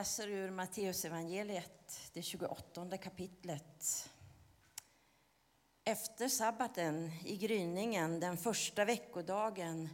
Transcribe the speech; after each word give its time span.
läser 0.00 0.28
ur 0.28 0.50
Matteusevangeliet, 0.50 2.10
det 2.12 2.22
28 2.22 2.96
kapitlet. 2.98 4.10
Efter 5.84 6.28
sabbaten, 6.28 7.10
i 7.24 7.36
gryningen, 7.36 8.20
den 8.20 8.36
första 8.36 8.84
veckodagen, 8.84 9.88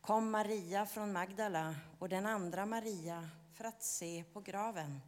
kom 0.00 0.30
Maria 0.30 0.86
från 0.86 1.12
Magdala 1.12 1.74
och 1.98 2.08
den 2.08 2.26
andra 2.26 2.66
Maria 2.66 3.28
för 3.54 3.64
att 3.64 3.82
se 3.82 4.24
på 4.32 4.40
graven. 4.40 5.00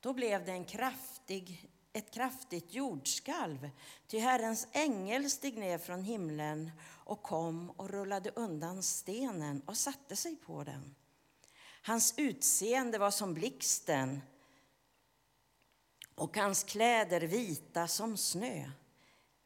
Då 0.00 0.12
blev 0.12 0.44
det 0.44 0.52
en 0.52 0.64
kraftig, 0.64 1.70
ett 1.92 2.10
kraftigt 2.10 2.74
jordskalv, 2.74 3.70
ty 4.06 4.18
Herrens 4.18 4.68
ängel 4.72 5.30
steg 5.30 5.58
ner 5.58 5.78
från 5.78 6.02
himlen 6.02 6.70
och 7.04 7.22
kom 7.22 7.70
och 7.70 7.90
rullade 7.90 8.30
undan 8.30 8.82
stenen 8.82 9.62
och 9.66 9.76
satte 9.76 10.16
sig 10.16 10.36
på 10.36 10.64
den. 10.64 10.94
Hans 11.86 12.14
utseende 12.16 12.98
var 12.98 13.10
som 13.10 13.34
blixten 13.34 14.22
och 16.14 16.36
hans 16.36 16.64
kläder 16.64 17.20
vita 17.20 17.88
som 17.88 18.16
snö. 18.16 18.70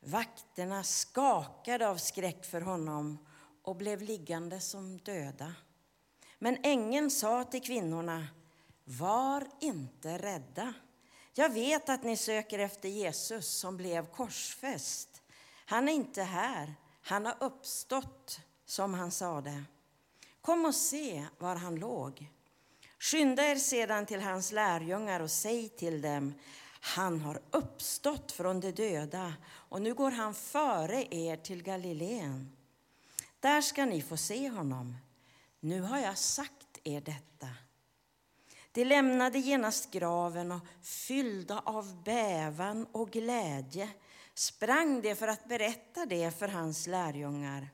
Vakterna 0.00 0.84
skakade 0.84 1.88
av 1.88 1.96
skräck 1.96 2.44
för 2.44 2.60
honom 2.60 3.26
och 3.62 3.76
blev 3.76 4.02
liggande 4.02 4.60
som 4.60 4.98
döda. 4.98 5.54
Men 6.38 6.58
ängeln 6.62 7.10
sa 7.10 7.44
till 7.44 7.62
kvinnorna, 7.62 8.26
var 8.84 9.48
inte 9.60 10.18
rädda. 10.18 10.74
Jag 11.34 11.52
vet 11.52 11.88
att 11.88 12.02
ni 12.02 12.16
söker 12.16 12.58
efter 12.58 12.88
Jesus 12.88 13.48
som 13.48 13.76
blev 13.76 14.06
korsfäst. 14.06 15.22
Han 15.66 15.88
är 15.88 15.92
inte 15.92 16.22
här, 16.22 16.74
han 17.02 17.26
har 17.26 17.36
uppstått 17.40 18.40
som 18.64 18.94
han 18.94 19.10
sade. 19.10 19.64
Kom 20.40 20.64
och 20.64 20.74
se 20.74 21.26
var 21.38 21.56
han 21.56 21.74
låg. 21.74 22.30
Skynda 22.98 23.42
er 23.42 23.56
sedan 23.56 24.06
till 24.06 24.20
hans 24.20 24.52
lärjungar 24.52 25.20
och 25.20 25.30
säg 25.30 25.68
till 25.68 26.02
dem, 26.02 26.34
han 26.80 27.20
har 27.20 27.40
uppstått 27.50 28.32
från 28.32 28.60
de 28.60 28.72
döda 28.72 29.34
och 29.44 29.82
nu 29.82 29.94
går 29.94 30.10
han 30.10 30.34
före 30.34 31.14
er 31.14 31.36
till 31.36 31.62
Galileen. 31.62 32.56
Där 33.40 33.60
ska 33.60 33.84
ni 33.84 34.02
få 34.02 34.16
se 34.16 34.48
honom. 34.48 34.96
Nu 35.60 35.80
har 35.80 35.98
jag 35.98 36.18
sagt 36.18 36.78
er 36.84 37.00
detta. 37.00 37.48
De 38.72 38.84
lämnade 38.84 39.38
genast 39.38 39.90
graven 39.90 40.52
och 40.52 40.66
fyllda 40.82 41.62
av 41.64 42.02
bävan 42.02 42.86
och 42.92 43.10
glädje 43.10 43.88
sprang 44.34 45.00
de 45.00 45.14
för 45.14 45.28
att 45.28 45.48
berätta 45.48 46.06
det 46.06 46.38
för 46.38 46.48
hans 46.48 46.86
lärjungar. 46.86 47.68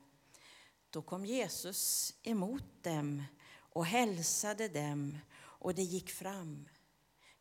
Då 0.95 1.01
kom 1.01 1.25
Jesus 1.25 2.13
emot 2.23 2.83
dem 2.83 3.23
och 3.57 3.85
hälsade 3.85 4.67
dem 4.67 5.17
och 5.35 5.75
de 5.75 5.81
gick 5.81 6.09
fram, 6.09 6.69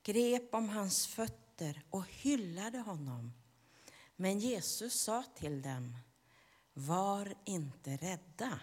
grep 0.02 0.55
om 0.55 0.69
hans 0.69 1.06
fötter 1.06 1.82
och 1.91 2.05
hyllade 2.08 2.78
honom. 2.78 3.32
Men 4.16 4.38
Jesus 4.38 4.94
sa 5.00 5.25
till 5.34 5.62
dem, 5.62 5.97
var 6.72 7.34
inte 7.44 7.97
rädda. 7.97 8.60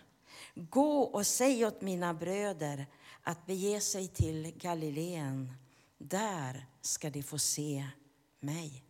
Gå 0.56 1.02
och 1.02 1.28
säg 1.28 1.66
åt 1.66 1.82
mina 1.82 2.14
bröder 2.14 2.86
att 3.22 3.46
bege 3.46 3.82
sig 3.82 4.08
till 4.08 4.54
Galileen. 4.58 5.54
Där 5.98 6.66
ska 6.82 7.10
de 7.10 7.24
få 7.24 7.40
se 7.40 7.88
mig. 8.40 8.84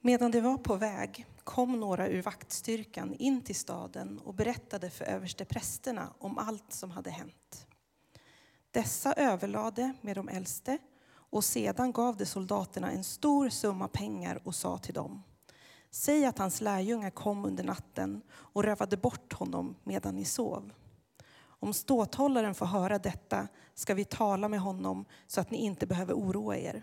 Medan 0.00 0.30
de 0.30 0.40
var 0.40 0.58
på 0.58 0.76
väg 0.76 1.26
kom 1.46 1.80
några 1.80 2.08
ur 2.08 2.22
vaktstyrkan 2.22 3.14
in 3.14 3.42
till 3.42 3.54
staden 3.54 4.18
och 4.18 4.34
berättade 4.34 4.90
för 4.90 5.04
översteprästerna 5.04 6.12
om 6.18 6.38
allt 6.38 6.72
som 6.72 6.90
hade 6.90 7.10
hänt. 7.10 7.66
Dessa 8.70 9.12
överlade 9.12 9.92
med 10.00 10.16
de 10.16 10.28
äldste 10.28 10.78
och 11.08 11.44
sedan 11.44 11.92
gav 11.92 12.16
de 12.16 12.26
soldaterna 12.26 12.90
en 12.90 13.04
stor 13.04 13.48
summa 13.48 13.88
pengar 13.88 14.40
och 14.44 14.54
sa 14.54 14.78
till 14.78 14.94
dem 14.94 15.22
Säg 15.90 16.26
att 16.26 16.38
hans 16.38 16.60
lärjungar 16.60 17.10
kom 17.10 17.44
under 17.44 17.64
natten 17.64 18.22
och 18.32 18.64
rövade 18.64 18.96
bort 18.96 19.32
honom 19.32 19.76
medan 19.84 20.16
ni 20.16 20.24
sov. 20.24 20.72
Om 21.38 21.74
ståthållaren 21.74 22.54
får 22.54 22.66
höra 22.66 22.98
detta 22.98 23.48
ska 23.74 23.94
vi 23.94 24.04
tala 24.04 24.48
med 24.48 24.60
honom 24.60 25.04
så 25.26 25.40
att 25.40 25.50
ni 25.50 25.58
inte 25.58 25.86
behöver 25.86 26.14
oroa 26.14 26.56
er. 26.56 26.82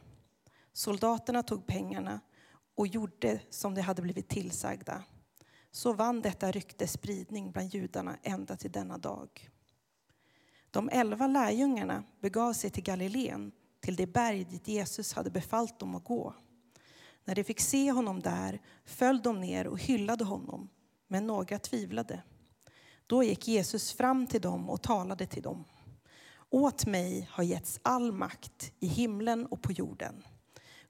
Soldaterna 0.73 1.43
tog 1.43 1.67
pengarna 1.67 2.19
och 2.75 2.87
gjorde 2.87 3.39
som 3.49 3.75
de 3.75 3.81
hade 3.81 4.01
blivit 4.01 4.29
tillsagda. 4.29 5.03
Så 5.71 5.93
vann 5.93 6.21
detta 6.21 6.51
rykte 6.51 6.87
spridning 6.87 7.51
bland 7.51 7.73
judarna 7.73 8.17
ända 8.23 8.55
till 8.55 8.71
denna 8.71 8.97
dag. 8.97 9.49
De 10.71 10.89
elva 10.89 11.27
lärjungarna 11.27 12.03
begav 12.19 12.53
sig 12.53 12.69
till 12.69 12.83
Galileen, 12.83 13.51
till 13.79 13.95
det 13.95 14.07
berg 14.07 14.43
dit 14.43 14.67
Jesus 14.67 15.13
hade 15.13 15.29
befallt 15.29 15.79
dem 15.79 15.95
att 15.95 16.03
gå. 16.03 16.33
När 17.25 17.35
de 17.35 17.43
fick 17.43 17.59
se 17.59 17.91
honom 17.91 18.19
där 18.19 18.61
föll 18.85 19.21
de 19.21 19.41
ner 19.41 19.67
och 19.67 19.79
hyllade 19.79 20.23
honom, 20.23 20.69
men 21.07 21.27
några 21.27 21.59
tvivlade. 21.59 22.23
Då 23.07 23.23
gick 23.23 23.47
Jesus 23.47 23.93
fram 23.93 24.27
till 24.27 24.41
dem 24.41 24.69
och 24.69 24.81
talade 24.81 25.25
till 25.25 25.43
dem. 25.43 25.63
Åt 26.49 26.85
mig 26.85 27.29
har 27.31 27.43
getts 27.43 27.79
all 27.81 28.11
makt 28.11 28.71
i 28.79 28.87
himlen 28.87 29.45
och 29.45 29.61
på 29.61 29.71
jorden. 29.71 30.23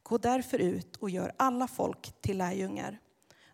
Gå 0.03 0.17
därför 0.17 0.59
ut 0.59 0.95
och 0.95 1.09
gör 1.09 1.33
alla 1.37 1.67
folk 1.67 2.21
till 2.21 2.37
lärjungar. 2.37 2.99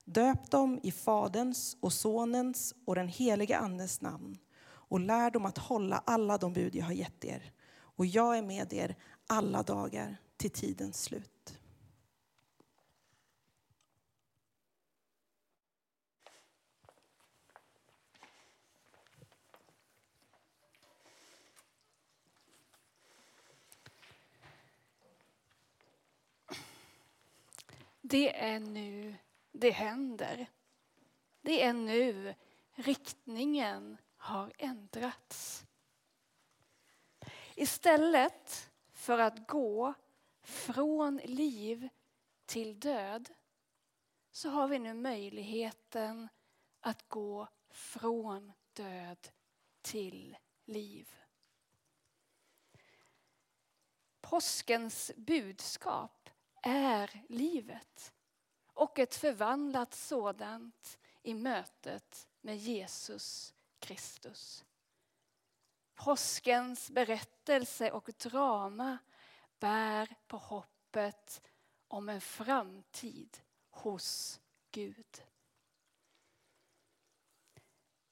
Döp 0.06 0.52
dem 0.52 0.80
i 0.84 0.92
Faderns 0.92 1.78
och 1.80 1.94
Sonens 1.94 2.76
och 2.86 2.96
den 2.96 3.08
helige 3.08 3.58
Andes 3.58 4.02
namn 4.02 4.38
och 4.62 5.00
lär 5.00 5.32
dem 5.32 5.46
att 5.46 5.58
hålla 5.58 6.04
alla 6.06 6.38
de 6.38 6.54
bud 6.54 6.76
jag 6.76 6.86
har 6.86 6.94
gett 6.94 7.26
er. 7.26 7.52
Och 7.72 8.06
jag 8.06 8.38
är 8.38 8.42
med 8.42 8.74
er 8.74 8.96
alla 9.28 9.64
dagar 9.64 10.18
till 10.38 10.52
tidens 10.52 11.04
slut. 11.04 11.39
Det 28.10 28.40
är 28.40 28.60
nu 28.60 29.16
det 29.52 29.72
händer. 29.72 30.50
Det 31.42 31.64
är 31.64 31.74
nu 31.74 32.36
riktningen 32.72 33.98
har 34.18 34.54
ändrats. 34.58 35.66
Istället 37.56 38.70
för 38.92 39.20
att 39.20 39.48
gå 39.48 39.94
från 40.42 41.18
liv 41.18 41.90
till 42.46 42.80
död 42.80 43.30
så 44.32 44.50
har 44.50 44.68
vi 44.68 44.80
nu 44.80 44.94
möjligheten 44.94 46.30
att 46.80 47.10
gå 47.10 47.48
från 47.70 48.52
död 48.74 49.28
till 49.82 50.38
liv. 50.66 51.16
Påskens 54.22 55.12
budskap 55.18 56.19
är 56.62 57.24
livet 57.30 58.14
och 58.74 59.00
ett 59.00 59.16
förvandlat 59.16 59.94
sådant 59.94 61.00
i 61.24 61.34
mötet 61.34 62.28
med 62.42 62.58
Jesus 62.58 63.54
Kristus. 63.80 64.66
Påskens 65.96 66.90
berättelse 66.92 67.92
och 67.92 68.10
drama 68.18 68.98
bär 69.60 70.16
på 70.28 70.38
hoppet 70.38 71.42
om 71.88 72.10
en 72.10 72.22
framtid 72.22 73.38
hos 73.70 74.40
Gud. 74.72 75.24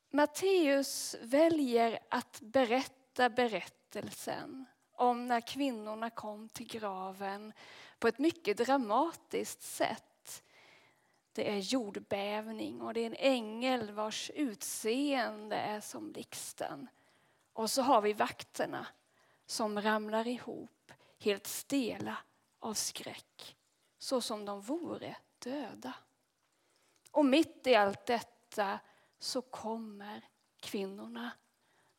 Matteus 0.09 1.15
väljer 1.21 1.99
att 2.09 2.41
berätta 2.41 3.29
berättelsen 3.29 4.65
om 4.97 5.27
när 5.27 5.41
kvinnorna 5.41 6.09
kom 6.09 6.49
till 6.49 6.67
graven 6.67 7.53
på 7.99 8.07
ett 8.07 8.19
mycket 8.19 8.57
dramatiskt 8.57 9.61
sätt. 9.61 10.43
Det 11.31 11.51
är 11.51 11.57
jordbävning 11.57 12.81
och 12.81 12.93
det 12.93 13.01
är 13.01 13.05
en 13.05 13.15
ängel 13.19 13.91
vars 13.91 14.31
utseende 14.35 15.55
är 15.55 15.81
som 15.81 16.11
blixten. 16.11 16.87
Och 17.53 17.69
så 17.69 17.81
har 17.81 18.01
vi 18.01 18.13
vakterna 18.13 18.87
som 19.45 19.81
ramlar 19.81 20.27
ihop 20.27 20.91
helt 21.19 21.47
stela 21.47 22.17
av 22.59 22.73
skräck, 22.73 23.57
så 23.97 24.21
som 24.21 24.45
de 24.45 24.61
vore 24.61 25.15
döda. 25.39 25.93
Och 27.11 27.25
mitt 27.25 27.67
i 27.67 27.75
allt 27.75 28.05
detta 28.05 28.79
så 29.19 29.41
kommer 29.41 30.21
kvinnorna, 30.59 31.31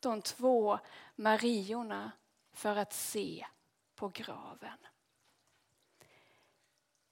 de 0.00 0.22
två 0.22 0.78
Mariorna, 1.16 2.12
för 2.58 2.76
att 2.76 2.92
se 2.92 3.46
på 3.94 4.08
graven. 4.08 4.78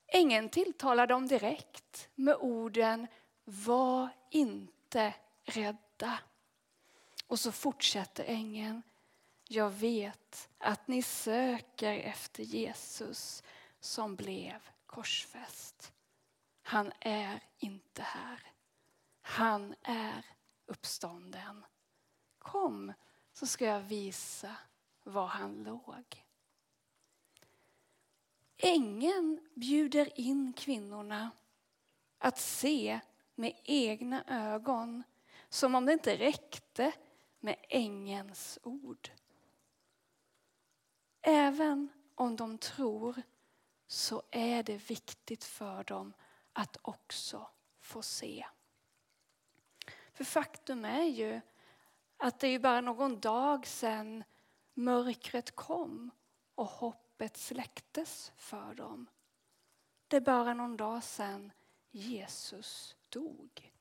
Ängeln 0.06 0.48
tilltalar 0.48 1.06
dem 1.06 1.26
direkt 1.26 2.08
med 2.14 2.36
orden 2.36 3.06
Var 3.44 4.08
inte 4.30 5.14
rädda. 5.44 6.18
Och 7.26 7.40
så 7.40 7.52
fortsätter 7.52 8.24
ängeln. 8.24 8.82
Jag 9.48 9.70
vet 9.70 10.48
att 10.58 10.88
ni 10.88 11.02
söker 11.02 11.92
efter 11.92 12.42
Jesus 12.42 13.42
som 13.80 14.16
blev 14.16 14.68
korsfäst. 14.86 15.92
Han 16.62 16.92
är 17.00 17.40
inte 17.58 18.02
här. 18.02 18.52
Han 19.22 19.74
är 19.82 20.24
uppstånden. 20.66 21.64
Kom 22.38 22.92
så 23.32 23.46
ska 23.46 23.64
jag 23.64 23.80
visa 23.80 24.56
var 25.06 25.26
han 25.26 25.62
låg. 25.62 26.24
Ängeln 28.56 29.48
bjuder 29.54 30.20
in 30.20 30.52
kvinnorna 30.52 31.30
att 32.18 32.38
se 32.38 33.00
med 33.34 33.60
egna 33.64 34.24
ögon 34.28 35.02
som 35.48 35.74
om 35.74 35.86
det 35.86 35.92
inte 35.92 36.16
räckte 36.16 36.92
med 37.40 37.56
ängens 37.68 38.58
ord. 38.62 39.10
Även 41.22 41.88
om 42.14 42.36
de 42.36 42.58
tror 42.58 43.22
så 43.86 44.22
är 44.30 44.62
det 44.62 44.90
viktigt 44.90 45.44
för 45.44 45.84
dem 45.84 46.12
att 46.52 46.76
också 46.82 47.48
få 47.80 48.02
se. 48.02 48.46
För 50.12 50.24
faktum 50.24 50.84
är 50.84 51.04
ju 51.04 51.40
att 52.16 52.40
det 52.40 52.48
är 52.48 52.58
bara 52.58 52.80
någon 52.80 53.20
dag 53.20 53.66
sedan 53.66 54.24
mörkret 54.76 55.56
kom 55.56 56.10
och 56.54 56.66
hoppet 56.66 57.36
släcktes 57.36 58.32
för 58.36 58.74
dem. 58.74 59.06
Det 60.08 60.16
är 60.16 60.20
bara 60.20 60.54
någon 60.54 60.76
dag 60.76 61.04
sedan 61.04 61.52
Jesus 61.90 62.96
dog. 63.08 63.72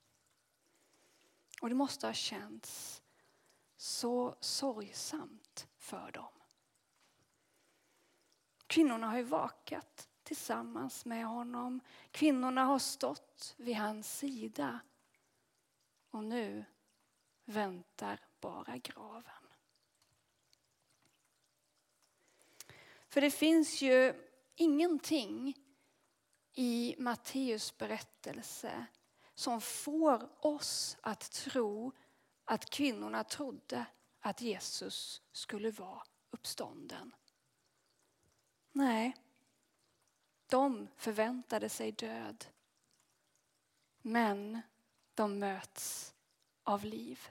Och 1.62 1.70
det 1.70 1.76
måste 1.76 2.08
ha 2.08 2.14
känts 2.14 3.02
så 3.78 4.36
sorgsamt 4.40 5.68
för 5.78 6.12
dem. 6.12 6.34
Kvinnorna 8.68 9.08
har 9.08 9.18
ju 9.18 9.24
vakat 9.24 10.10
tillsammans 10.24 11.06
med 11.06 11.26
honom. 11.26 11.80
Kvinnorna 12.12 12.64
har 12.64 12.80
stått 12.80 13.56
vid 13.58 13.76
hans 13.76 14.18
sida. 14.18 14.80
Och 16.10 16.24
nu 16.24 16.66
väntar 17.46 18.20
bara 18.40 18.78
graven. 18.78 19.45
För 23.16 23.22
det 23.22 23.32
finns 23.32 23.82
ju 23.82 24.14
ingenting 24.56 25.56
i 26.54 26.96
Matteus 26.98 27.78
berättelse 27.78 28.86
som 29.34 29.62
får 29.62 30.46
oss 30.46 30.98
att 31.02 31.32
tro 31.32 31.92
att 32.46 32.70
kvinnorna 32.70 33.24
trodde 33.24 33.86
att 34.20 34.42
Jesus 34.42 35.22
skulle 35.32 35.72
vara 35.72 36.04
uppstånden. 36.30 37.16
Nej, 38.72 39.16
de 40.50 40.88
förväntade 40.96 41.70
sig 41.70 41.92
död. 41.92 42.46
Men 44.02 44.62
de 45.14 45.40
möts 45.40 46.14
av 46.64 46.86
liv. 46.86 47.30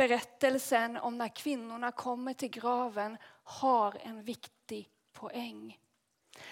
Berättelsen 0.00 0.96
om 0.96 1.18
när 1.18 1.28
kvinnorna 1.28 1.92
kommer 1.92 2.34
till 2.34 2.50
graven 2.50 3.16
har 3.42 3.98
en 4.02 4.22
viktig 4.22 4.90
poäng. 5.12 5.78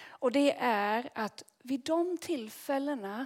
Och 0.07 0.31
det 0.31 0.57
är 0.59 1.09
att 1.15 1.43
vid 1.63 1.79
de 1.83 2.17
tillfällena 2.17 3.25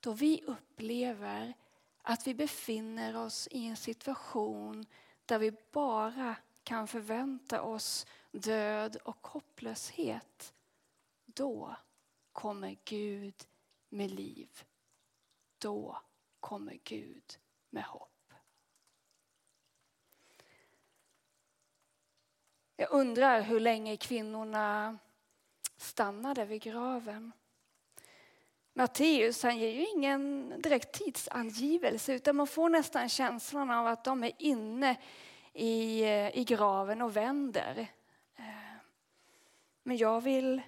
då 0.00 0.12
vi 0.12 0.42
upplever 0.46 1.54
att 2.02 2.26
vi 2.26 2.34
befinner 2.34 3.16
oss 3.16 3.48
i 3.50 3.66
en 3.66 3.76
situation 3.76 4.86
där 5.26 5.38
vi 5.38 5.52
bara 5.72 6.36
kan 6.62 6.88
förvänta 6.88 7.62
oss 7.62 8.06
död 8.30 8.96
och 9.04 9.26
hopplöshet. 9.26 10.54
Då 11.26 11.76
kommer 12.32 12.76
Gud 12.84 13.34
med 13.88 14.10
liv. 14.10 14.62
Då 15.58 15.98
kommer 16.40 16.78
Gud 16.84 17.38
med 17.70 17.84
hopp. 17.84 18.17
Jag 22.80 22.90
undrar 22.90 23.40
hur 23.40 23.60
länge 23.60 23.96
kvinnorna 23.96 24.98
stannade 25.76 26.44
vid 26.44 26.62
graven. 26.62 27.32
Matteus 28.72 29.42
han 29.42 29.58
ger 29.58 29.70
ju 29.70 29.86
ingen 29.86 30.54
direkt 30.62 30.92
tidsangivelse 30.92 32.14
utan 32.14 32.36
man 32.36 32.46
får 32.46 32.68
nästan 32.68 33.08
känslan 33.08 33.70
av 33.70 33.86
att 33.86 34.04
de 34.04 34.24
är 34.24 34.32
inne 34.38 34.96
i, 35.52 36.02
eh, 36.02 36.38
i 36.38 36.44
graven 36.44 37.02
och 37.02 37.16
vänder. 37.16 37.88
Eh, 38.36 38.76
men 39.82 39.96
jag 39.96 40.20
vill 40.20 40.62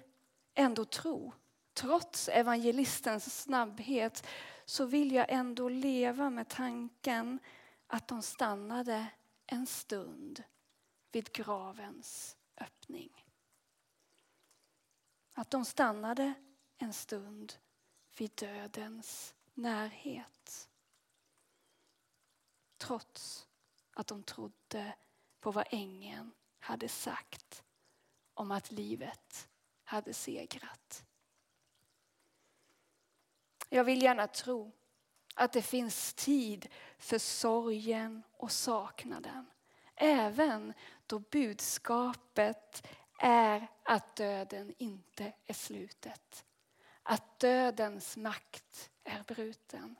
ändå 0.53 0.85
tro, 0.85 1.33
trots 1.73 2.29
evangelistens 2.29 3.41
snabbhet, 3.41 4.27
så 4.65 4.85
vill 4.85 5.11
jag 5.11 5.25
ändå 5.29 5.69
leva 5.69 6.29
med 6.29 6.47
tanken 6.47 7.39
att 7.87 8.07
de 8.07 8.21
stannade 8.21 9.05
en 9.47 9.65
stund 9.65 10.43
vid 11.11 11.31
gravens 11.31 12.37
öppning. 12.57 13.25
Att 15.33 15.51
de 15.51 15.65
stannade 15.65 16.33
en 16.77 16.93
stund 16.93 17.53
vid 18.17 18.31
dödens 18.35 19.35
närhet. 19.53 20.69
Trots 22.77 23.47
att 23.93 24.07
de 24.07 24.23
trodde 24.23 24.95
på 25.39 25.51
vad 25.51 25.67
ängeln 25.69 26.31
hade 26.59 26.89
sagt 26.89 27.63
om 28.33 28.51
att 28.51 28.71
livet 28.71 29.49
hade 29.83 30.13
segrat. 30.13 31.05
Jag 33.69 33.83
vill 33.83 34.01
gärna 34.01 34.27
tro 34.27 34.71
att 35.35 35.53
det 35.53 35.61
finns 35.61 36.13
tid 36.13 36.67
för 36.97 37.17
sorgen 37.17 38.23
och 38.31 38.51
saknaden. 38.51 39.45
Även 39.95 40.73
då 41.11 41.19
budskapet 41.19 42.87
är 43.19 43.67
att 43.83 44.15
döden 44.15 44.73
inte 44.77 45.33
är 45.45 45.53
slutet. 45.53 46.45
Att 47.03 47.39
dödens 47.39 48.17
makt 48.17 48.89
är 49.03 49.23
bruten. 49.23 49.95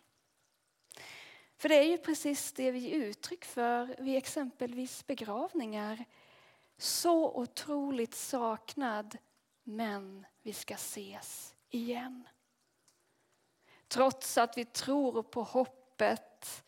För 1.58 1.70
det 1.70 1.76
är 1.76 1.84
ju 1.84 1.98
precis 1.98 2.54
det 2.54 2.72
vi 2.72 2.80
ger 2.80 2.96
uttryck 2.96 3.46
för 3.46 3.96
vid 4.00 4.18
exempelvis 4.18 5.08
begravningar. 5.08 6.06
Så 6.78 7.36
otroligt 7.36 8.16
saknad, 8.16 9.18
men 9.64 10.26
vi 10.42 10.54
ska 10.54 10.74
ses 10.74 11.56
igen. 11.70 12.28
Trots 13.88 14.38
att 14.38 14.58
vi 14.58 14.66
tror 14.66 15.24
på 15.24 15.44
hoppet 15.44 16.64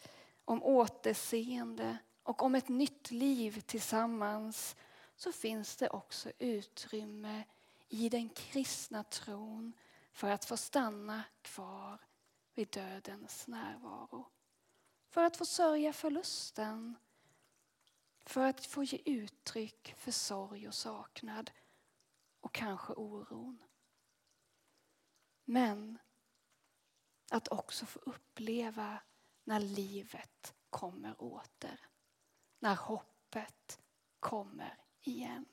om 0.46 0.64
återseende 0.64 1.98
och 2.24 2.42
om 2.42 2.56
ett 2.56 2.70
nytt 2.70 3.12
liv 3.12 3.62
tillsammans 3.62 4.76
så 5.16 5.32
finns 5.32 5.76
det 5.76 5.90
också 5.90 6.32
utrymme 6.40 7.44
i 7.90 8.10
den 8.10 8.30
kristna 8.30 9.04
tron 9.04 9.74
för 10.12 10.30
att 10.30 10.46
få 10.46 10.58
stanna 10.58 11.24
kvar 11.42 12.00
vid 12.54 12.68
dödens 12.68 13.48
närvaro. 13.48 14.30
För 15.10 15.24
att 15.24 15.38
få 15.38 15.46
sörja 15.46 15.94
förlusten. 15.94 16.96
För 18.26 18.46
att 18.46 18.66
få 18.66 18.84
ge 18.84 19.02
uttryck 19.06 19.94
för 19.98 20.12
sorg 20.12 20.68
och 20.68 20.74
saknad 20.74 21.52
och 22.40 22.54
kanske 22.54 22.94
oron. 22.94 23.64
Men 25.46 26.00
att 27.32 27.48
också 27.48 27.86
få 27.86 28.00
uppleva 28.00 29.00
när 29.44 29.60
livet 29.60 30.54
kommer 30.70 31.22
åter. 31.22 31.80
När 32.64 32.76
hoppet 32.76 33.80
kommer 34.20 34.78
igen. 35.02 35.46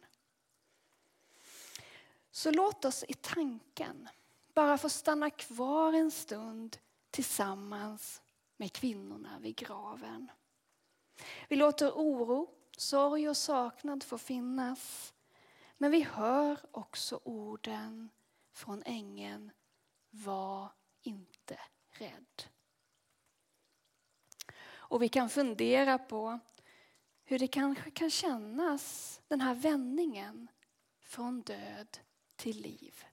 Så 2.30 2.50
låt 2.50 2.84
oss 2.84 3.04
i 3.08 3.14
tanken 3.14 4.08
bara 4.54 4.78
få 4.78 4.88
stanna 4.88 5.30
kvar 5.30 5.92
en 5.92 6.10
stund 6.10 6.76
tillsammans 7.10 8.22
med 8.56 8.72
kvinnorna 8.72 9.38
vid 9.38 9.56
graven. 9.56 10.30
Vi 11.48 11.56
låter 11.56 11.90
oro, 11.90 12.50
sorg 12.76 13.28
och 13.28 13.36
saknad 13.36 14.02
få 14.02 14.18
finnas. 14.18 15.14
Men 15.78 15.90
vi 15.90 16.02
hör 16.02 16.58
också 16.70 17.20
orden 17.24 18.10
från 18.52 18.82
ängeln 18.86 19.50
Var 20.10 20.72
inte 21.02 21.58
rädd. 21.90 22.42
Och 24.70 25.02
vi 25.02 25.08
kan 25.08 25.30
fundera 25.30 25.98
på 25.98 26.40
hur 27.30 27.38
det 27.38 27.49
kanske 27.49 27.90
kan 27.90 28.10
kännas, 28.10 29.20
den 29.28 29.40
här 29.40 29.54
vändningen 29.54 30.49
från 31.00 31.42
död 31.42 31.99
till 32.37 32.60
liv. 32.60 33.04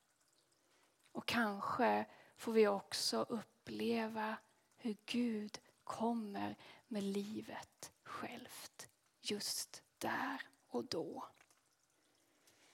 Och 1.11 1.25
kanske 1.25 2.05
får 2.37 2.51
vi 2.51 2.67
också 2.67 3.21
uppleva 3.21 4.37
hur 4.77 4.97
Gud 5.05 5.59
kommer 5.83 6.55
med 6.87 7.03
livet 7.03 7.91
självt 8.03 8.89
just 9.21 9.83
där 9.97 10.41
och 10.67 10.85
då. 10.85 11.27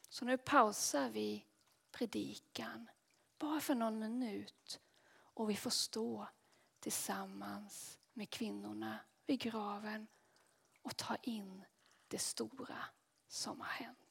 Så 0.10 0.26
nu 0.26 0.38
pausar 0.38 1.10
vi 1.10 1.46
predikan 1.92 2.90
bara 3.40 3.60
för 3.60 3.76
någon 3.76 4.00
minut 4.00 4.80
och 5.14 5.50
vi 5.50 5.56
får 5.56 5.70
stå 5.70 6.28
tillsammans 6.80 8.00
med 8.14 8.30
kvinnorna 8.30 9.00
vid 9.26 9.40
graven 9.40 10.08
och 10.84 10.98
ta 10.98 11.16
in 11.16 11.66
det 12.08 12.20
stora 12.20 12.80
som 13.28 13.60
har 13.60 13.68
hänt. 13.68 14.03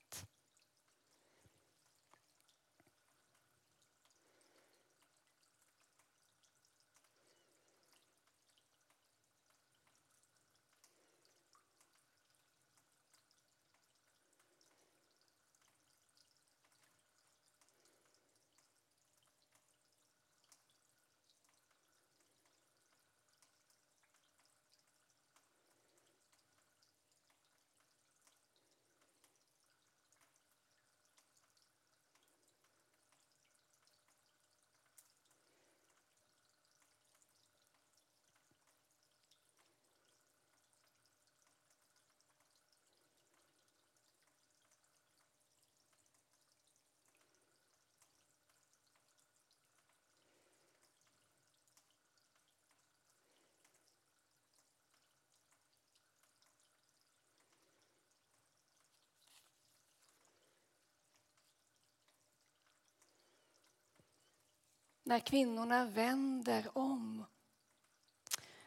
När 65.13 65.21
kvinnorna 65.21 65.85
vänder 65.85 66.79
om 66.79 67.25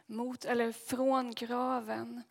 mot, 0.05 0.45
eller 0.45 0.71
från 0.71 1.31
graven 1.31 2.21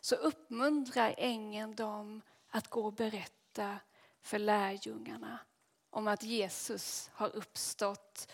så 0.00 0.14
uppmuntrar 0.14 1.14
ängeln 1.18 1.74
dem 1.74 2.22
att 2.48 2.68
gå 2.68 2.84
och 2.84 2.92
berätta 2.92 3.78
för 4.20 4.38
lärjungarna 4.38 5.38
om 5.90 6.08
att 6.08 6.22
Jesus 6.22 7.10
har 7.12 7.36
uppstått 7.36 8.32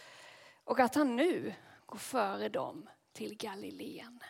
och 0.65 0.81
att 0.81 0.95
han 0.95 1.17
nu 1.17 1.55
går 1.87 1.99
före 1.99 2.49
dem 2.49 2.89
till 3.13 3.37
Galileen. 3.37 4.21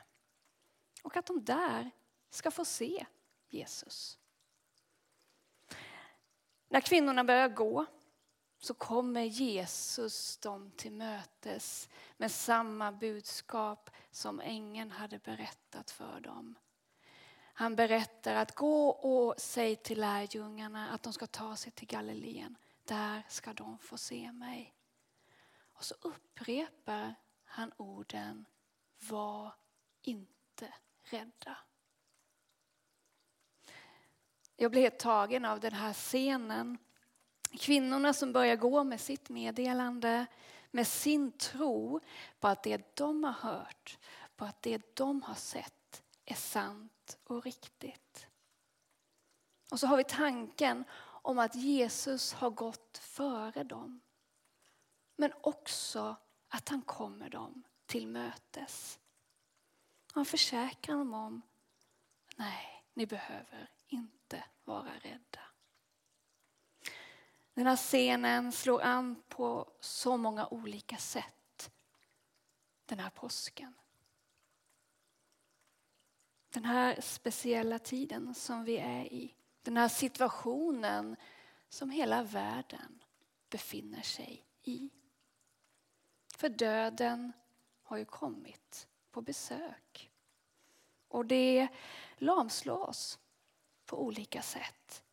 Och 1.02 1.16
att 1.16 1.26
de 1.26 1.44
där 1.44 1.90
ska 2.30 2.50
få 2.50 2.64
se 2.64 3.06
Jesus. 3.48 4.18
När 6.68 6.80
kvinnorna 6.80 7.24
börjar 7.24 7.48
gå 7.48 7.86
så 8.64 8.74
kommer 8.74 9.22
Jesus 9.22 10.36
dem 10.36 10.70
till 10.76 10.92
mötes 10.92 11.88
med 12.16 12.32
samma 12.32 12.92
budskap 12.92 13.90
som 14.10 14.40
ängeln 14.40 14.90
hade 14.90 15.18
berättat 15.18 15.90
för 15.90 16.20
dem. 16.20 16.58
Han 17.52 17.76
berättar 17.76 18.34
att 18.34 18.54
gå 18.54 18.88
och 18.88 19.34
säg 19.38 19.76
till 19.76 20.00
lärjungarna 20.00 20.90
att 20.90 21.02
de 21.02 21.12
ska 21.12 21.26
ta 21.26 21.56
sig 21.56 21.72
till 21.72 21.86
Galileen. 21.86 22.56
Där 22.84 23.22
ska 23.28 23.52
de 23.52 23.78
få 23.78 23.98
se 23.98 24.32
mig. 24.32 24.74
Och 25.62 25.84
så 25.84 25.94
upprepar 26.00 27.14
han 27.44 27.72
orden 27.76 28.44
Var 29.08 29.54
inte 30.02 30.74
rädda. 31.02 31.58
Jag 34.56 34.70
blev 34.70 34.82
helt 34.82 34.98
tagen 34.98 35.44
av 35.44 35.60
den 35.60 35.72
här 35.72 35.92
scenen 35.92 36.78
Kvinnorna 37.58 38.12
som 38.12 38.32
börjar 38.32 38.56
gå 38.56 38.84
med 38.84 39.00
sitt 39.00 39.28
meddelande, 39.28 40.26
med 40.70 40.86
sin 40.86 41.32
tro 41.32 42.00
på 42.40 42.48
att 42.48 42.62
det 42.62 42.96
de 42.96 43.24
har 43.24 43.32
hört, 43.32 43.98
på 44.36 44.44
att 44.44 44.62
det 44.62 44.96
de 44.96 45.22
har 45.22 45.34
sett 45.34 46.02
är 46.24 46.34
sant 46.34 47.18
och 47.24 47.44
riktigt. 47.44 48.26
Och 49.70 49.80
så 49.80 49.86
har 49.86 49.96
vi 49.96 50.04
tanken 50.04 50.84
om 51.22 51.38
att 51.38 51.54
Jesus 51.54 52.32
har 52.32 52.50
gått 52.50 52.98
före 52.98 53.64
dem. 53.64 54.00
Men 55.16 55.32
också 55.40 56.16
att 56.48 56.68
han 56.68 56.82
kommer 56.82 57.30
dem 57.30 57.62
till 57.86 58.06
mötes. 58.06 58.98
Han 60.12 60.24
försäkrar 60.24 60.96
dem 60.96 61.14
om, 61.14 61.42
nej, 62.36 62.84
ni 62.94 63.06
behöver 63.06 63.70
inte 63.86 64.44
vara 64.64 64.92
rädda. 65.02 65.41
Den 67.54 67.66
här 67.66 67.76
scenen 67.76 68.52
slår 68.52 68.82
an 68.82 69.22
på 69.28 69.70
så 69.80 70.16
många 70.16 70.46
olika 70.46 70.96
sätt 70.96 71.72
den 72.86 72.98
här 72.98 73.10
påsken. 73.10 73.74
Den 76.50 76.64
här 76.64 77.00
speciella 77.00 77.78
tiden 77.78 78.34
som 78.34 78.64
vi 78.64 78.78
är 78.78 79.04
i. 79.04 79.34
Den 79.62 79.76
här 79.76 79.88
situationen 79.88 81.16
som 81.68 81.90
hela 81.90 82.22
världen 82.22 83.02
befinner 83.50 84.02
sig 84.02 84.46
i. 84.62 84.90
För 86.36 86.48
döden 86.48 87.32
har 87.82 87.96
ju 87.96 88.04
kommit 88.04 88.88
på 89.10 89.22
besök. 89.22 90.10
Och 91.08 91.26
det 91.26 91.68
lamslår 92.16 92.88
oss 92.88 93.18
på 93.86 94.02
olika 94.02 94.42
sätt. 94.42 95.04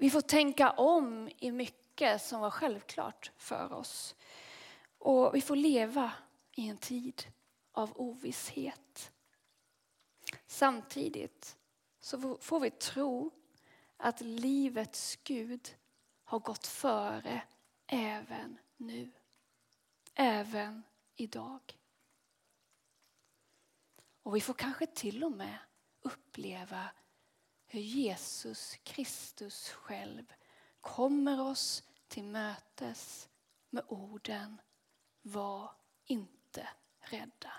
Vi 0.00 0.10
får 0.10 0.20
tänka 0.20 0.70
om 0.70 1.30
i 1.38 1.50
mycket 1.50 2.22
som 2.22 2.40
var 2.40 2.50
självklart 2.50 3.32
för 3.36 3.72
oss. 3.72 4.16
Och 4.98 5.34
vi 5.34 5.40
får 5.40 5.56
leva 5.56 6.12
i 6.52 6.68
en 6.68 6.76
tid 6.76 7.26
av 7.72 7.92
ovisshet. 8.00 9.12
Samtidigt 10.46 11.56
så 12.00 12.38
får 12.40 12.60
vi 12.60 12.70
tro 12.70 13.30
att 13.96 14.20
livets 14.20 15.18
Gud 15.24 15.74
har 16.24 16.38
gått 16.38 16.66
före 16.66 17.42
även 17.86 18.58
nu. 18.76 19.10
Även 20.14 20.82
idag. 21.16 21.78
Och 24.22 24.36
vi 24.36 24.40
får 24.40 24.54
kanske 24.54 24.86
till 24.86 25.24
och 25.24 25.32
med 25.32 25.58
uppleva 26.02 26.88
hur 27.72 27.80
Jesus 27.80 28.76
Kristus 28.82 29.68
själv 29.68 30.32
kommer 30.80 31.40
oss 31.40 31.82
till 32.08 32.24
mötes 32.24 33.28
med 33.70 33.84
orden 33.88 34.60
Var 35.22 35.74
inte 36.04 36.68
rädda. 37.00 37.52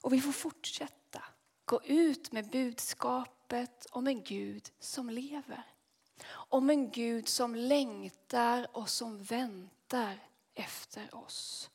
Och 0.00 0.12
vi 0.12 0.20
får 0.20 0.32
fortsätta 0.32 1.24
gå 1.64 1.82
ut 1.82 2.32
med 2.32 2.50
budskapet 2.50 3.86
om 3.90 4.06
en 4.06 4.22
Gud 4.22 4.70
som 4.78 5.10
lever. 5.10 5.62
Om 6.28 6.70
en 6.70 6.90
Gud 6.90 7.28
som 7.28 7.54
längtar 7.54 8.76
och 8.76 8.88
som 8.88 9.22
väntar 9.22 10.28
efter 10.54 11.14
oss. 11.14 11.70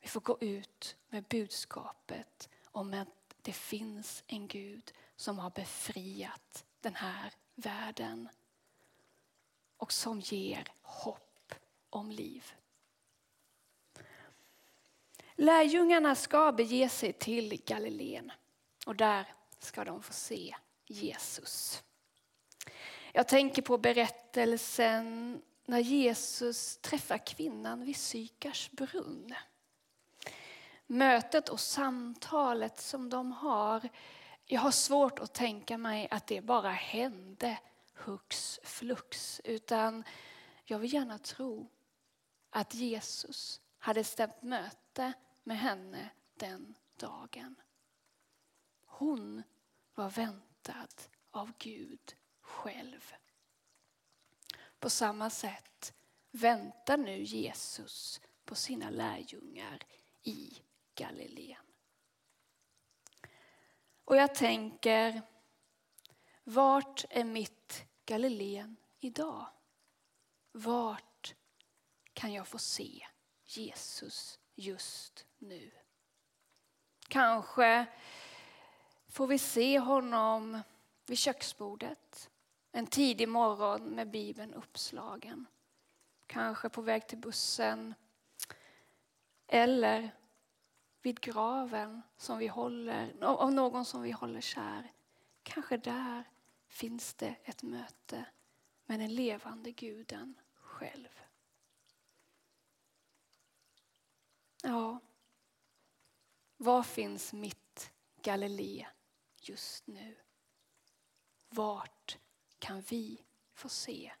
Vi 0.00 0.08
får 0.08 0.20
gå 0.20 0.38
ut 0.40 0.96
med 1.08 1.24
budskapet 1.24 2.48
om 2.64 2.94
att 2.94 3.08
det 3.42 3.52
finns 3.52 4.24
en 4.26 4.48
Gud 4.48 4.92
som 5.16 5.38
har 5.38 5.50
befriat 5.50 6.64
den 6.80 6.94
här 6.94 7.32
världen 7.54 8.28
och 9.76 9.92
som 9.92 10.20
ger 10.20 10.72
hopp 10.82 11.54
om 11.90 12.10
liv. 12.10 12.54
Lärjungarna 15.34 16.14
ska 16.14 16.52
bege 16.52 16.88
sig 16.88 17.12
till 17.12 17.62
Galileen 17.66 18.32
och 18.86 18.96
där 18.96 19.34
ska 19.58 19.84
de 19.84 20.02
få 20.02 20.12
se 20.12 20.56
Jesus. 20.86 21.82
Jag 23.12 23.28
tänker 23.28 23.62
på 23.62 23.78
berättelsen 23.78 25.42
när 25.64 25.78
Jesus 25.78 26.76
träffar 26.76 27.26
kvinnan 27.26 27.84
vid 27.84 27.96
Sykars 27.96 28.70
brunn. 28.70 29.34
Mötet 30.92 31.48
och 31.48 31.60
samtalet 31.60 32.80
som 32.80 33.08
de 33.08 33.32
har, 33.32 33.88
jag 34.46 34.60
har 34.60 34.70
svårt 34.70 35.18
att 35.18 35.34
tänka 35.34 35.78
mig 35.78 36.08
att 36.10 36.26
det 36.26 36.40
bara 36.40 36.70
hände 36.70 37.58
hux 37.94 38.60
flux, 38.62 39.40
utan 39.44 40.04
jag 40.64 40.78
vill 40.78 40.94
gärna 40.94 41.18
tro 41.18 41.70
att 42.50 42.74
Jesus 42.74 43.60
hade 43.78 44.04
stämt 44.04 44.42
möte 44.42 45.12
med 45.42 45.58
henne 45.58 46.10
den 46.34 46.74
dagen. 46.96 47.56
Hon 48.84 49.42
var 49.94 50.10
väntad 50.10 50.88
av 51.30 51.52
Gud 51.58 52.16
själv. 52.40 53.12
På 54.78 54.90
samma 54.90 55.30
sätt 55.30 55.94
väntar 56.30 56.96
nu 56.96 57.22
Jesus 57.22 58.20
på 58.44 58.54
sina 58.54 58.90
lärjungar 58.90 59.78
i 60.22 60.62
Galileen. 61.00 61.64
Och 64.04 64.16
jag 64.16 64.34
tänker, 64.34 65.22
vart 66.44 67.04
är 67.10 67.24
mitt 67.24 67.84
Galileen 68.04 68.76
idag? 69.00 69.46
Vart 70.52 71.34
kan 72.12 72.32
jag 72.32 72.48
få 72.48 72.58
se 72.58 73.06
Jesus 73.44 74.38
just 74.54 75.26
nu? 75.38 75.70
Kanske 77.08 77.86
får 79.08 79.26
vi 79.26 79.38
se 79.38 79.78
honom 79.78 80.62
vid 81.06 81.18
köksbordet 81.18 82.30
en 82.72 82.86
tidig 82.86 83.28
morgon 83.28 83.82
med 83.82 84.10
Bibeln 84.10 84.54
uppslagen. 84.54 85.46
Kanske 86.26 86.68
på 86.68 86.82
väg 86.82 87.06
till 87.06 87.18
bussen. 87.18 87.94
Eller 89.46 90.10
vid 91.02 91.20
graven 91.20 92.02
som 92.16 92.38
vi 92.38 92.46
håller, 92.46 93.24
av 93.24 93.52
någon 93.52 93.84
som 93.84 94.02
vi 94.02 94.10
håller 94.10 94.40
kär. 94.40 94.92
Kanske 95.42 95.76
där 95.76 96.24
finns 96.68 97.14
det 97.14 97.36
ett 97.44 97.62
möte 97.62 98.24
med 98.86 99.00
den 99.00 99.14
levande 99.14 99.72
guden 99.72 100.40
själv. 100.54 101.20
Ja, 104.62 105.00
var 106.56 106.82
finns 106.82 107.32
mitt 107.32 107.92
Galilea 108.22 108.88
just 109.40 109.86
nu? 109.86 110.16
Vart 111.48 112.18
kan 112.58 112.80
vi 112.80 113.24
få 113.52 113.68
se 113.68 114.12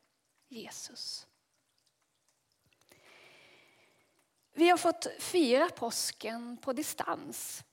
Jesus? 0.48 1.26
Vi 4.60 4.68
har 4.68 4.76
fått 4.76 5.06
fira 5.18 5.68
påsken 5.68 6.56
på 6.56 6.72
distans 6.72 7.64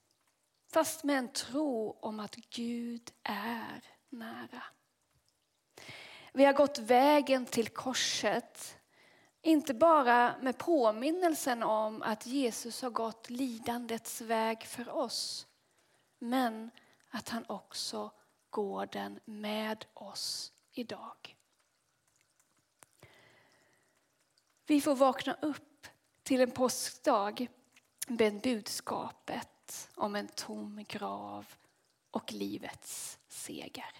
fast 0.72 1.04
med 1.04 1.18
en 1.18 1.32
tro 1.32 1.98
om 2.00 2.20
att 2.20 2.34
Gud 2.34 3.10
är 3.22 3.84
nära. 4.08 4.62
Vi 6.32 6.44
har 6.44 6.52
gått 6.52 6.78
vägen 6.78 7.46
till 7.46 7.68
korset 7.68 8.78
inte 9.42 9.74
bara 9.74 10.34
med 10.40 10.58
påminnelsen 10.58 11.62
om 11.62 12.02
att 12.02 12.26
Jesus 12.26 12.82
har 12.82 12.90
gått 12.90 13.30
lidandets 13.30 14.20
väg 14.20 14.62
för 14.62 14.88
oss 14.88 15.46
men 16.18 16.70
att 17.10 17.28
han 17.28 17.44
också 17.48 18.10
går 18.50 18.86
den 18.86 19.20
med 19.24 19.84
oss 19.94 20.52
idag. 20.72 21.36
Vi 24.66 24.80
får 24.80 24.94
vakna 24.94 25.34
upp 25.42 25.67
till 26.28 26.40
en 26.40 26.50
påskdag 26.50 27.48
med 28.08 28.40
budskapet 28.40 29.90
om 29.94 30.16
en 30.16 30.28
tom 30.28 30.84
grav 30.88 31.46
och 32.10 32.32
livets 32.32 33.18
seger. 33.28 33.94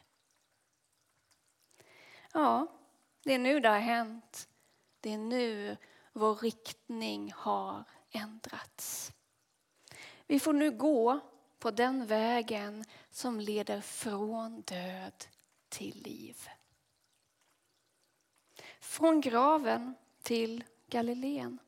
Ja, 2.33 2.67
det 3.23 3.35
är 3.35 3.39
nu 3.39 3.61
det 3.61 3.69
har 3.69 3.79
hänt. 3.79 4.49
Det 5.01 5.13
är 5.13 5.19
nu 5.19 5.77
vår 6.13 6.35
riktning 6.35 7.33
har 7.37 7.85
ändrats. 8.11 9.13
Vi 10.27 10.41
får 10.41 10.53
nu 10.53 10.71
gå 10.71 11.21
på 11.59 11.71
den 11.71 12.07
vägen 12.07 12.85
som 13.11 13.41
leder 13.41 13.81
från 13.81 14.61
död 14.61 15.25
till 15.69 16.03
liv. 16.03 16.49
Från 18.81 19.21
graven 19.21 19.95
till 20.23 20.65
Galileen. 20.87 21.59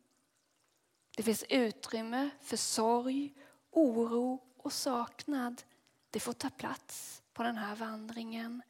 Det 1.20 1.24
finns 1.24 1.44
utrymme 1.48 2.30
för 2.40 2.56
sorg, 2.56 3.34
oro 3.70 4.42
och 4.56 4.72
saknad. 4.72 5.62
Det 6.10 6.20
får 6.20 6.32
ta 6.32 6.50
plats 6.50 7.22
på 7.32 7.42
den 7.42 7.56
här 7.56 7.76
vandringen. 7.76 8.62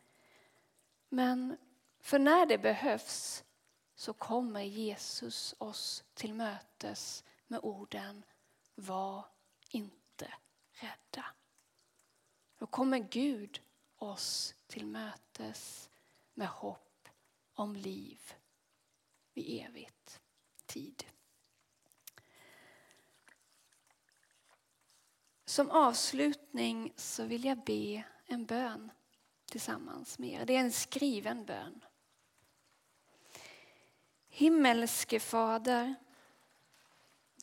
Men 1.09 1.57
för 2.01 2.19
när 2.19 2.47
det 2.47 2.59
behövs 2.59 3.45
så 3.95 4.13
kommer 4.13 4.61
Jesus 4.61 5.55
oss 5.59 6.05
till 6.15 6.35
mötes 6.35 7.25
med 7.47 7.61
orden 7.63 8.25
Var 8.75 9.25
inte 9.71 10.35
rädda. 10.71 11.25
Då 12.59 12.67
kommer 12.67 12.99
Gud 12.99 13.61
oss 13.97 14.55
till 14.67 14.87
mötes 14.87 15.91
med 16.35 16.49
hopp 16.49 17.09
om 17.55 17.77
liv 17.77 18.35
vid 19.35 19.67
evigt 19.67 20.21
tid. 20.67 21.05
Som 25.51 25.71
avslutning 25.71 26.93
så 26.97 27.25
vill 27.25 27.45
jag 27.45 27.65
be 27.65 28.03
en 28.27 28.47
bön 28.47 28.91
tillsammans 29.47 30.19
med 30.19 30.31
er. 30.31 30.47
Det 30.47 30.57
är 30.57 30.61
en 30.61 30.73
skriven 30.73 31.45
bön. 31.45 31.85
Himmelske 34.29 35.21
Fader, 35.21 35.95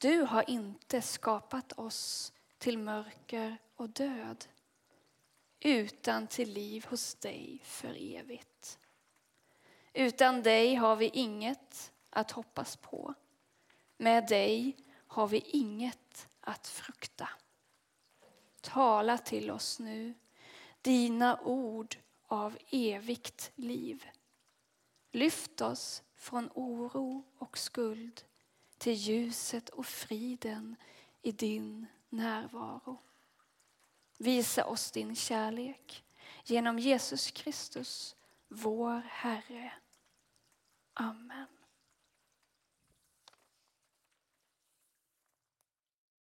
du 0.02 0.22
har 0.22 0.50
inte 0.50 1.02
skapat 1.02 1.74
oss 1.74 2.34
till 2.58 2.78
mörker 2.78 3.58
och 3.76 3.90
död 3.90 4.46
utan 5.60 6.28
till 6.28 6.54
liv 6.54 6.86
hos 6.90 7.16
dig 7.16 7.62
för 7.64 8.16
evigt. 8.16 8.80
Utan 9.94 10.44
dig 10.44 10.76
har 10.76 10.96
vi 10.96 11.10
inget 11.14 11.94
att 12.10 12.32
hoppas 12.32 12.76
på. 12.76 13.14
Med 13.98 14.28
dig 14.28 14.78
har 15.08 15.28
vi 15.28 15.40
inget 15.40 16.28
att 16.42 16.68
frukta. 16.68 17.30
Tala 18.62 19.18
till 19.18 19.52
oss 19.52 19.80
nu, 19.80 20.14
dina 20.82 21.40
ord 21.42 21.98
av 22.28 22.58
evigt 22.70 23.52
liv. 23.56 24.06
Lyft 25.12 25.62
oss 25.62 26.04
från 26.16 26.50
oro 26.54 27.24
och 27.38 27.58
skuld 27.58 28.24
till 28.78 28.94
ljuset 28.94 29.70
och 29.70 29.86
friden 29.86 30.76
i 31.22 31.32
din 31.32 31.86
närvaro. 32.10 32.98
Visa 34.18 34.66
oss 34.66 34.92
din 34.92 35.16
kärlek 35.16 36.04
genom 36.44 36.80
Jesus 36.80 37.32
Kristus, 37.32 38.16
vår 38.48 39.02
Herre. 39.08 39.74
Amen. 40.94 41.57